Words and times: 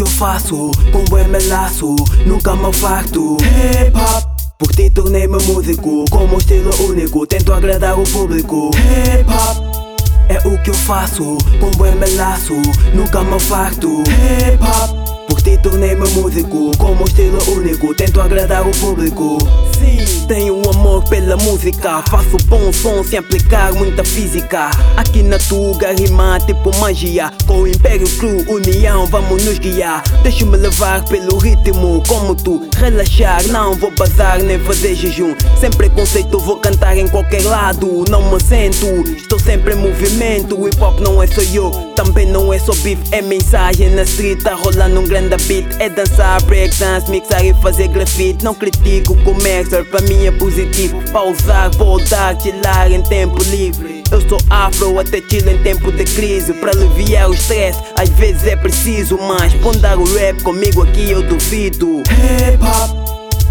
que 0.00 0.02
eu 0.02 0.06
faço, 0.06 0.70
com 0.92 1.04
bom 1.10 1.22
melaço, 1.28 1.94
nunca 2.24 2.56
me 2.56 2.72
farto. 2.72 3.36
Hip 3.36 3.94
hop. 3.94 4.40
Por 4.56 4.72
ti 4.72 4.88
tornei-me 4.88 5.36
músico, 5.42 6.06
com 6.10 6.24
um 6.24 6.38
estilo 6.38 6.70
único, 6.88 7.26
tento 7.26 7.52
agradar 7.52 8.00
o 8.00 8.04
público. 8.04 8.70
Hip 8.70 9.30
hop. 9.30 10.00
É 10.30 10.38
o 10.48 10.56
que 10.62 10.70
eu 10.70 10.74
faço, 10.74 11.36
com 11.60 11.70
bom 11.72 11.92
melaço, 11.96 12.54
nunca 12.94 13.22
me 13.22 13.38
farto. 13.40 14.00
Hip 14.00 14.62
hop. 14.62 15.28
Por 15.28 15.42
ti 15.42 15.58
tornei-me 15.58 16.08
músico, 16.08 16.70
com 16.78 16.92
um 16.92 17.04
estilo 17.04 17.38
único, 17.54 17.94
tento 17.94 18.22
agradar 18.22 18.66
o 18.66 18.70
público. 18.70 19.36
Sim, 19.78 20.26
tenho 20.26 20.56
um 20.56 20.69
amor 20.90 21.04
pela 21.04 21.36
música, 21.36 22.02
faço 22.10 22.36
bom 22.46 22.72
som 22.72 23.04
sem 23.04 23.18
aplicar 23.18 23.72
muita 23.74 24.04
física. 24.04 24.70
Aqui 24.96 25.22
na 25.22 25.38
Tuga 25.38 25.92
rima 25.92 26.38
tipo 26.40 26.76
magia, 26.78 27.32
com 27.46 27.62
o 27.62 27.68
Império 27.68 28.08
Cru, 28.18 28.44
união, 28.52 29.06
vamos 29.06 29.44
nos 29.44 29.58
guiar. 29.58 30.02
Deixa-me 30.24 30.56
levar 30.56 31.04
pelo 31.04 31.38
ritmo, 31.38 32.02
como 32.08 32.34
tu, 32.34 32.68
relaxar, 32.76 33.46
não 33.48 33.74
vou 33.74 33.92
bazar 33.92 34.42
nem 34.42 34.58
fazer 34.58 34.96
jejum. 34.96 35.34
Sem 35.60 35.70
preconceito, 35.70 36.38
vou 36.40 36.56
cantar 36.56 36.96
em 36.96 37.06
qualquer 37.06 37.44
lado, 37.44 38.04
não 38.08 38.28
me 38.30 38.40
sento, 38.42 38.86
estou 39.16 39.38
sempre 39.38 39.74
em 39.74 39.76
movimento. 39.76 40.66
Hip 40.66 40.82
hop 40.82 40.98
não 41.00 41.22
é 41.22 41.26
só 41.28 41.42
eu, 41.54 41.70
também 41.94 42.26
não 42.26 42.52
é 42.52 42.58
só 42.58 42.72
beef, 42.82 42.98
é 43.12 43.22
mensagem 43.22 43.90
na 43.90 44.02
street, 44.02 44.42
tá 44.42 44.54
rolando 44.54 45.00
um 45.00 45.04
grande 45.04 45.36
beat. 45.44 45.66
É 45.78 45.88
dançar, 45.88 46.42
breakdance, 46.44 47.08
mixar 47.10 47.44
e 47.44 47.54
fazer 47.54 47.88
grafite. 47.88 48.44
Não 48.44 48.54
critico 48.54 49.12
o 49.12 49.22
comércio, 49.22 49.84
para 49.84 50.00
mim 50.02 50.26
é 50.26 50.32
positivo. 50.32 50.80
Pausar, 51.12 51.70
voltar, 51.76 52.40
chilar 52.40 52.90
em 52.90 53.02
tempo 53.02 53.42
livre. 53.44 54.02
Eu 54.10 54.20
sou 54.28 54.38
afro, 54.50 54.98
até 54.98 55.22
chilo 55.28 55.50
em 55.50 55.58
tempo 55.62 55.92
de 55.92 56.04
crise. 56.04 56.52
Para 56.54 56.72
aliviar 56.72 57.30
o 57.30 57.34
stress, 57.34 57.78
às 57.96 58.08
vezes 58.10 58.46
é 58.46 58.56
preciso, 58.56 59.18
mas 59.18 59.54
pondar 59.54 59.98
o 59.98 60.04
rap 60.14 60.42
comigo 60.42 60.82
aqui 60.82 61.10
eu 61.10 61.22
duvido. 61.22 62.00
Hip 62.00 62.58
hop. 62.62 63.10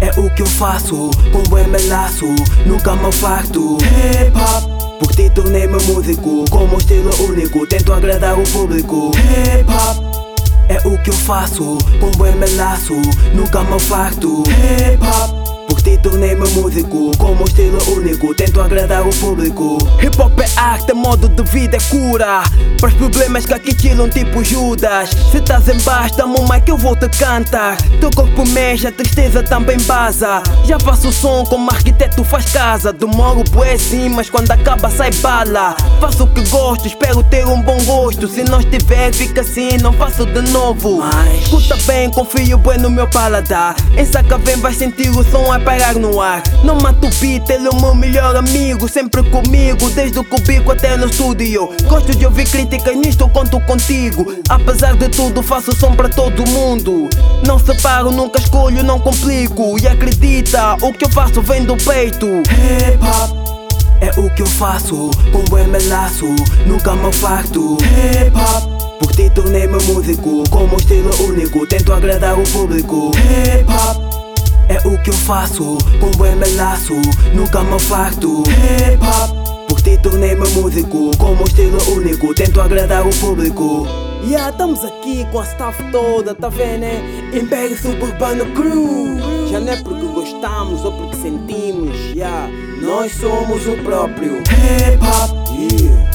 É 0.00 0.18
o 0.18 0.30
que 0.34 0.42
eu 0.42 0.46
faço, 0.46 1.10
com 1.30 1.42
bom 1.44 1.62
melaço, 1.68 2.26
nunca 2.64 2.96
me 2.96 3.12
farto. 3.12 3.76
Hip 3.76 4.32
hop. 4.36 4.98
Por 4.98 5.14
ti 5.14 5.30
tornei-me 5.30 5.80
músico, 5.84 6.44
com 6.50 6.64
um 6.64 6.78
estilo 6.78 7.10
único, 7.28 7.66
tento 7.66 7.92
agradar 7.92 8.38
o 8.38 8.42
público. 8.44 9.10
Hip 9.14 9.70
hop. 9.70 10.10
É 10.68 10.78
o 10.86 10.96
que 11.02 11.10
eu 11.10 11.14
faço, 11.14 11.78
com 12.00 12.10
bom 12.12 12.32
melaço, 12.32 12.94
nunca 13.34 13.62
me 13.62 13.78
farto. 13.78 14.42
Hip 14.46 15.04
hop. 15.04 15.39
Por 15.80 15.84
ti 15.84 15.96
tornei-me 15.96 16.46
músico, 16.50 17.10
com 17.16 17.32
um 17.32 17.44
estilo 17.44 17.78
único, 17.96 18.34
tento 18.34 18.60
agradar 18.60 19.06
o 19.06 19.10
público. 19.16 19.78
Hip 20.02 20.20
hop 20.20 20.38
é 20.38 20.60
arte, 20.60 20.90
é 20.90 20.94
modo 20.94 21.26
de 21.26 21.42
vida, 21.44 21.78
é 21.78 21.80
cura. 21.80 22.42
Para 22.78 22.88
os 22.88 22.94
problemas 22.94 23.46
que 23.46 23.54
aqui 23.54 23.74
chilam 23.80 24.10
tipo 24.10 24.44
Judas. 24.44 25.08
Se 25.30 25.38
estás 25.38 25.68
em 25.68 25.78
baixo, 25.80 26.18
dá-me 26.18 26.38
mic 26.40 26.64
que 26.66 26.70
eu 26.70 26.76
vou 26.76 26.94
te 26.94 27.08
cantar. 27.08 27.78
Teu 27.98 28.10
corpo 28.10 28.46
mexe, 28.50 28.88
a 28.88 28.92
tristeza 28.92 29.42
também 29.42 29.78
baza. 29.80 30.42
Já 30.66 30.78
faço 30.78 31.10
som 31.10 31.44
como 31.44 31.70
arquiteto 31.70 32.24
faz 32.24 32.52
casa. 32.52 32.92
Demoro 32.92 33.42
bué 33.50 33.78
sim, 33.78 34.10
mas 34.10 34.28
quando 34.28 34.50
acaba 34.50 34.90
sai 34.90 35.10
bala. 35.22 35.74
Faço 35.98 36.24
o 36.24 36.26
que 36.26 36.46
gosto, 36.50 36.88
espero 36.88 37.22
ter 37.22 37.46
um 37.46 37.62
bom 37.62 37.82
gosto. 37.84 38.28
Se 38.28 38.44
não 38.44 38.60
estiver, 38.60 39.14
fica 39.14 39.40
assim, 39.40 39.78
não 39.78 39.94
faço 39.94 40.26
de 40.26 40.42
novo. 40.50 40.98
Mas... 40.98 41.42
Escuta 41.42 41.76
bem, 41.86 42.10
confio 42.10 42.58
bué 42.58 42.76
no 42.76 42.90
meu 42.90 43.08
paladar. 43.08 43.74
Em 43.96 44.04
saca 44.04 44.36
vem, 44.36 44.56
vai 44.56 44.74
sentir 44.74 45.08
o 45.08 45.24
som 45.24 45.50
a 45.50 45.69
parar 45.70 45.94
no 45.94 46.20
ar. 46.20 46.42
Não 46.64 46.74
mato 46.74 47.06
o 47.06 47.10
beat, 47.20 47.48
ele 47.48 47.68
é 47.68 47.70
o 47.70 47.80
meu 47.80 47.94
melhor 47.94 48.34
amigo. 48.34 48.88
Sempre 48.88 49.22
comigo, 49.22 49.88
desde 49.90 50.18
o 50.18 50.24
cubico 50.24 50.72
até 50.72 50.96
no 50.96 51.06
estúdio. 51.06 51.70
Gosto 51.88 52.12
de 52.16 52.26
ouvir 52.26 52.48
críticas, 52.48 52.96
nisto 52.96 53.28
conto 53.28 53.60
contigo. 53.60 54.34
Apesar 54.48 54.96
de 54.96 55.08
tudo, 55.08 55.42
faço 55.42 55.72
som 55.76 55.94
para 55.94 56.08
todo 56.08 56.44
mundo. 56.48 57.08
Não 57.46 57.56
separo, 57.56 58.10
nunca 58.10 58.40
escolho, 58.40 58.82
não 58.82 58.98
complico. 58.98 59.78
E 59.80 59.86
acredita, 59.86 60.74
o 60.82 60.92
que 60.92 61.04
eu 61.04 61.10
faço 61.10 61.40
vem 61.40 61.64
do 61.64 61.76
peito. 61.76 62.26
Hip 62.26 62.98
hop. 63.00 63.60
É 64.00 64.18
o 64.18 64.30
que 64.34 64.42
eu 64.42 64.46
faço, 64.46 65.10
com 65.30 65.44
bom 65.44 65.64
melaço, 65.64 66.26
nunca 66.66 66.96
me 66.96 67.12
farto. 67.12 67.76
Hip 67.80 68.32
hop. 68.34 68.98
Por 68.98 69.12
ti 69.12 69.30
tornei-me 69.30 69.80
músico, 69.84 70.42
com 70.50 70.64
um 70.64 70.76
estilo 70.76 71.10
único, 71.28 71.64
tento 71.66 71.92
agradar 71.92 72.38
o 72.38 72.42
público. 72.42 73.12
Hip 73.14 73.66
hop. 73.70 74.09
É 74.70 74.78
o 74.86 74.96
que 75.02 75.10
eu 75.10 75.14
faço, 75.14 75.78
com 75.98 76.12
bom 76.12 76.36
melaço, 76.36 76.94
nunca 77.34 77.60
me 77.64 77.76
farto. 77.80 78.44
Hip 78.46 79.04
hop. 79.04 79.66
Por 79.68 79.82
ti 79.82 79.98
tornei-me 79.98 80.48
músico, 80.50 81.10
com 81.18 81.32
um 81.32 81.42
estilo 81.42 81.76
único, 81.90 82.32
tento 82.32 82.60
agradar 82.60 83.04
o 83.04 83.10
público. 83.16 83.84
Yeah, 84.22 84.50
estamos 84.50 84.84
aqui 84.84 85.26
com 85.32 85.40
a 85.40 85.42
staff 85.42 85.82
toda, 85.90 86.36
tá 86.36 86.48
vendo? 86.48 86.82
Né? 86.82 87.02
Império 87.34 87.76
Suburbano 87.76 88.46
Crew. 88.52 89.18
Já 89.50 89.58
não 89.58 89.72
é 89.72 89.76
porque 89.82 90.06
gostamos 90.06 90.84
ou 90.84 90.92
porque 90.92 91.16
sentimos, 91.16 91.96
yeah. 92.14 92.48
Nós 92.80 93.10
somos 93.16 93.66
o 93.66 93.76
próprio 93.82 94.36
Hip 94.36 95.00
Hop. 95.04 95.50
Yeah. 95.50 96.09